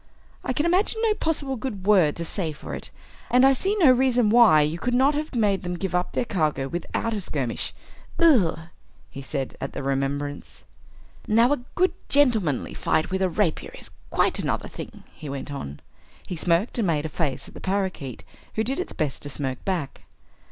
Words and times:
I 0.43 0.51
can 0.51 0.65
imagine 0.65 0.99
no 1.03 1.13
possible 1.13 1.55
good 1.55 1.85
word 1.85 2.15
to 2.15 2.25
say 2.25 2.53
for 2.53 2.73
it. 2.73 2.89
And 3.29 3.45
I 3.45 3.53
see 3.53 3.75
no 3.75 3.91
reason 3.91 4.31
why 4.31 4.61
you 4.61 4.79
could 4.79 4.95
not 4.95 5.13
have 5.13 5.35
made 5.35 5.61
them 5.61 5.75
give 5.77 5.93
up 5.93 6.13
their 6.13 6.25
cargo 6.25 6.67
without 6.67 7.13
a 7.13 7.21
skirmish. 7.21 7.71
Ugh!" 8.17 8.59
he 9.11 9.21
said, 9.21 9.55
at 9.61 9.73
the 9.73 9.83
remembrance. 9.83 10.63
"Now, 11.27 11.53
a 11.53 11.57
good 11.75 11.93
gentlemanly 12.09 12.73
fight 12.73 13.11
with 13.11 13.21
a 13.21 13.29
rapier 13.29 13.75
is 13.77 13.91
quite 14.09 14.39
another 14.39 14.67
thing," 14.67 15.03
he 15.13 15.29
went 15.29 15.51
on. 15.53 15.81
He 16.25 16.35
smirked 16.35 16.79
and 16.79 16.87
made 16.87 17.05
a 17.05 17.07
face 17.07 17.47
at 17.47 17.53
the 17.53 17.61
parakeet 17.61 18.23
who 18.55 18.63
did 18.63 18.79
its 18.79 18.93
best 18.93 19.21
to 19.21 19.29
smirk 19.29 19.63
back. 19.65 20.01